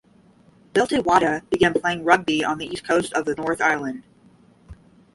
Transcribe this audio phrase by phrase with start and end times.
[0.73, 4.01] Bill Te Whata began playing rugby on the East Coast of the North Island.